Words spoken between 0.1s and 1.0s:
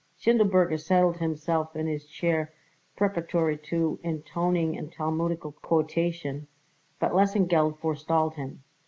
Schindelberger